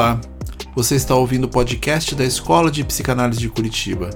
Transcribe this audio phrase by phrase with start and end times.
[0.00, 0.18] Olá,
[0.74, 4.08] você está ouvindo o podcast da Escola de Psicanálise de Curitiba.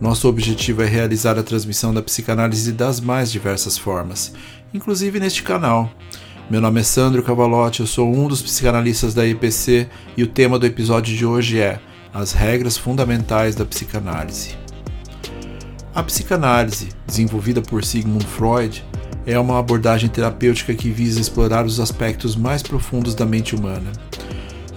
[0.00, 4.32] Nosso objetivo é realizar a transmissão da psicanálise das mais diversas formas,
[4.74, 5.92] inclusive neste canal.
[6.50, 10.58] Meu nome é Sandro Cavalotti, eu sou um dos psicanalistas da EPC e o tema
[10.58, 11.78] do episódio de hoje é
[12.12, 14.56] As regras fundamentais da psicanálise.
[15.94, 18.84] A psicanálise, desenvolvida por Sigmund Freud,
[19.24, 23.92] é uma abordagem terapêutica que visa explorar os aspectos mais profundos da mente humana.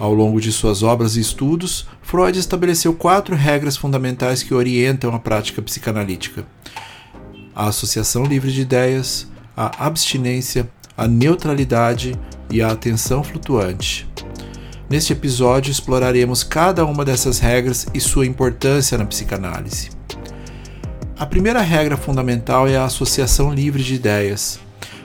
[0.02, 5.20] Ao longo de suas obras e estudos, Freud estabeleceu quatro regras fundamentais que orientam a
[5.20, 6.44] prática psicanalítica:
[7.54, 12.20] a associação livre de ideias, a abstinência, a neutralidade
[12.50, 14.10] e a atenção flutuante.
[14.90, 19.92] Neste episódio exploraremos cada uma dessas regras e sua importância na psicanálise.
[21.16, 24.60] A primeira regra fundamental é a associação livre de ideias.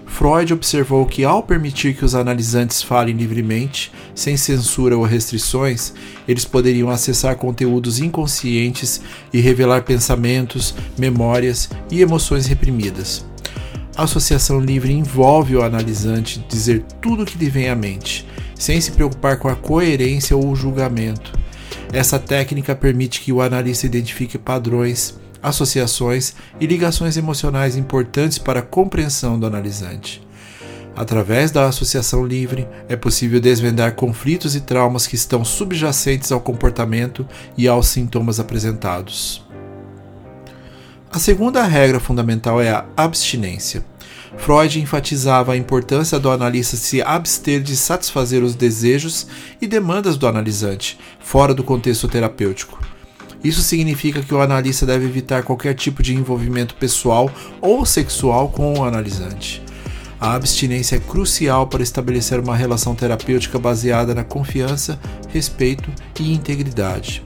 [0.06, 5.92] Freud observou que, ao permitir que os analisantes falem livremente, sem censura ou restrições,
[6.26, 9.00] eles poderiam acessar conteúdos inconscientes
[9.32, 13.26] e revelar pensamentos, memórias e emoções reprimidas.
[13.96, 18.80] A associação livre envolve o analisante dizer tudo o que lhe vem à mente, sem
[18.80, 21.32] se preocupar com a coerência ou o julgamento.
[21.92, 28.62] Essa técnica permite que o analista identifique padrões, associações e ligações emocionais importantes para a
[28.62, 30.26] compreensão do analisante.
[30.96, 37.26] Através da associação livre, é possível desvendar conflitos e traumas que estão subjacentes ao comportamento
[37.56, 39.44] e aos sintomas apresentados.
[41.12, 43.84] A segunda regra fundamental é a abstinência.
[44.38, 49.26] Freud enfatizava a importância do analista se abster de satisfazer os desejos
[49.60, 52.95] e demandas do analisante, fora do contexto terapêutico.
[53.46, 57.30] Isso significa que o analista deve evitar qualquer tipo de envolvimento pessoal
[57.60, 59.62] ou sexual com o analisante.
[60.18, 64.98] A abstinência é crucial para estabelecer uma relação terapêutica baseada na confiança,
[65.28, 67.22] respeito e integridade.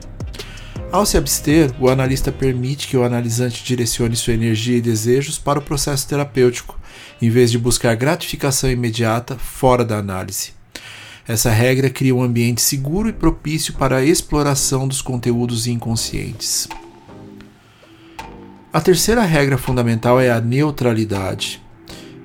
[0.91, 5.57] Ao se abster, o analista permite que o analisante direcione sua energia e desejos para
[5.57, 6.79] o processo terapêutico,
[7.19, 10.60] em vez de buscar gratificação imediata fora da análise.
[11.27, 16.67] Essa regra cria um ambiente seguro e propício para a exploração dos conteúdos inconscientes.
[18.73, 21.61] A terceira regra fundamental é a neutralidade.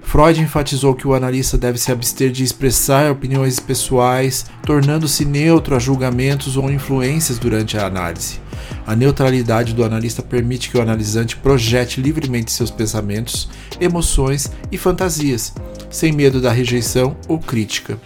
[0.01, 5.81] Freud enfatizou que o analista deve se abster de expressar opiniões pessoais, tornando-se neutro a
[5.81, 8.41] julgamentos ou influências durante a análise.
[8.87, 13.49] A neutralidade do analista permite que o analisante projete livremente seus pensamentos,
[13.81, 15.53] emoções e fantasias,
[15.91, 17.99] sem medo da rejeição ou crítica.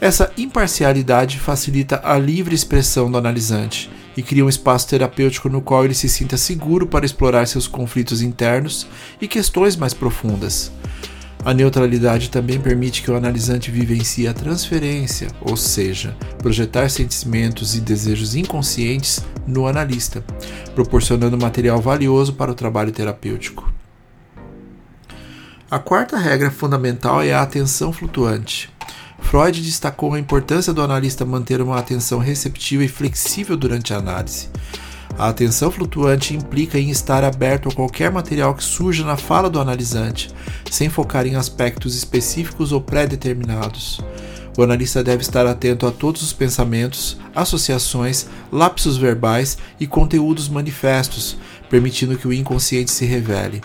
[0.00, 5.84] Essa imparcialidade facilita a livre expressão do analisante e cria um espaço terapêutico no qual
[5.84, 8.86] ele se sinta seguro para explorar seus conflitos internos
[9.20, 10.70] e questões mais profundas.
[11.44, 17.80] A neutralidade também permite que o analisante vivencie a transferência, ou seja, projetar sentimentos e
[17.80, 20.24] desejos inconscientes no analista,
[20.74, 23.72] proporcionando material valioso para o trabalho terapêutico.
[25.70, 28.70] A quarta regra fundamental é a atenção flutuante.
[29.20, 34.48] Freud destacou a importância do analista manter uma atenção receptiva e flexível durante a análise.
[35.18, 39.60] A atenção flutuante implica em estar aberto a qualquer material que surja na fala do
[39.60, 40.30] analisante,
[40.70, 44.00] sem focar em aspectos específicos ou pré-determinados.
[44.56, 51.36] O analista deve estar atento a todos os pensamentos, associações, lapsos verbais e conteúdos manifestos,
[51.70, 53.60] permitindo que o inconsciente se revele.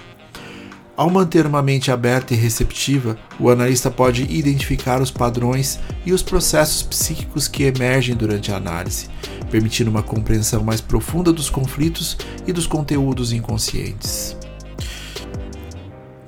[0.95, 6.21] Ao manter uma mente aberta e receptiva, o analista pode identificar os padrões e os
[6.21, 9.07] processos psíquicos que emergem durante a análise,
[9.49, 12.15] permitindo uma compreensão mais profunda dos conflitos
[12.45, 14.37] e dos conteúdos inconscientes.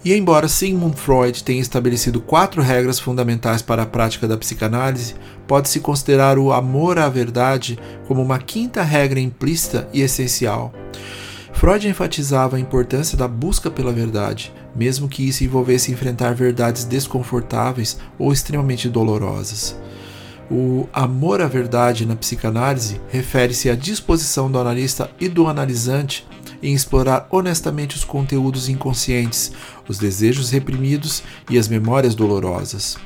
[0.03, 5.13] E embora Sigmund Freud tenha estabelecido quatro regras fundamentais para a prática da psicanálise,
[5.47, 7.77] pode-se considerar o amor à verdade
[8.07, 10.73] como uma quinta regra implícita e essencial.
[11.55, 17.97] Freud enfatizava a importância da busca pela verdade, mesmo que isso envolvesse enfrentar verdades desconfortáveis
[18.19, 19.75] ou extremamente dolorosas.
[20.51, 26.27] O amor à verdade na psicanálise refere-se à disposição do analista e do analisante
[26.61, 29.53] em explorar honestamente os conteúdos inconscientes,
[29.87, 32.97] os desejos reprimidos e as memórias dolorosas.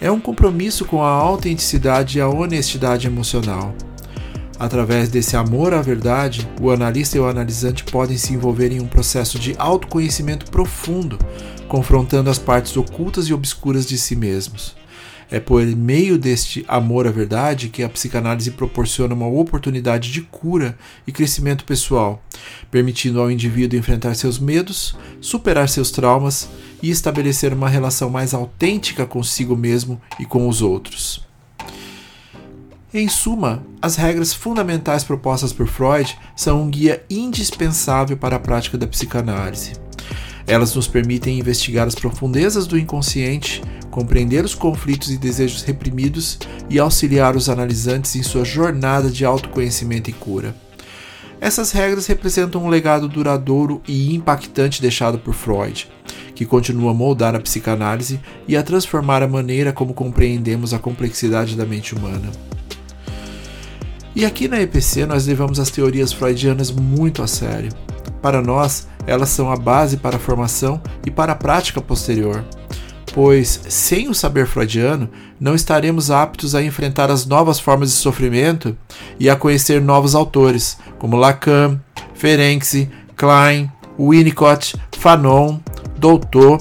[0.00, 3.74] É um compromisso com a autenticidade e a honestidade emocional.
[4.58, 8.88] Através desse amor à verdade, o analista e o analisante podem se envolver em um
[8.88, 11.16] processo de autoconhecimento profundo,
[11.68, 14.76] confrontando as partes ocultas e obscuras de si mesmos.
[15.30, 20.76] É por meio deste amor à verdade que a psicanálise proporciona uma oportunidade de cura
[21.06, 22.24] e crescimento pessoal,
[22.70, 26.48] permitindo ao indivíduo enfrentar seus medos, superar seus traumas
[26.82, 31.27] e estabelecer uma relação mais autêntica consigo mesmo e com os outros.
[32.92, 38.78] Em suma, as regras fundamentais propostas por Freud são um guia indispensável para a prática
[38.78, 39.72] da psicanálise.
[40.46, 46.38] Elas nos permitem investigar as profundezas do inconsciente, compreender os conflitos e desejos reprimidos
[46.70, 50.56] e auxiliar os analisantes em sua jornada de autoconhecimento e cura.
[51.42, 55.86] Essas regras representam um legado duradouro e impactante deixado por Freud,
[56.34, 58.18] que continua a moldar a psicanálise
[58.48, 62.30] e a transformar a maneira como compreendemos a complexidade da mente humana.
[64.18, 67.70] E aqui na EPC nós levamos as teorias freudianas muito a sério.
[68.20, 72.44] Para nós, elas são a base para a formação e para a prática posterior,
[73.14, 78.76] pois sem o saber freudiano não estaremos aptos a enfrentar as novas formas de sofrimento
[79.20, 81.80] e a conhecer novos autores, como Lacan,
[82.12, 85.60] Ferenczi, Klein, Winnicott, Fanon,
[85.96, 86.60] Doutor,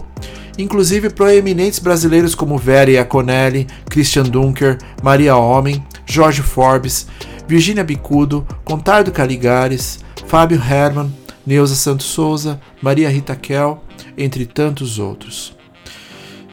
[0.59, 7.07] inclusive proeminentes brasileiros como Vera Iaconelli, Christian Dunker, Maria Homem, Jorge Forbes,
[7.47, 11.11] Virgínia Bicudo, Contardo Caligares, Fábio Herman,
[11.45, 13.81] Neuza Santos Souza, Maria Rita Kel,
[14.17, 15.55] entre tantos outros.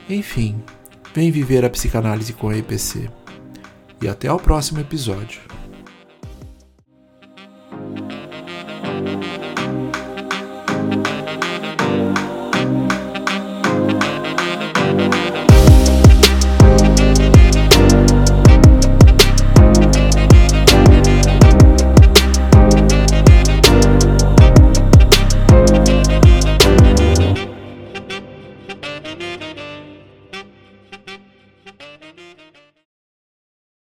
[0.08, 0.62] Enfim,
[1.12, 3.10] vem viver a psicanálise com a EPC.
[4.00, 5.40] E até o próximo episódio.